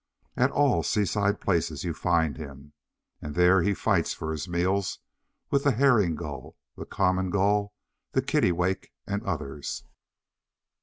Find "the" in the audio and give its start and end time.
5.63-5.73, 6.75-6.87, 8.13-8.23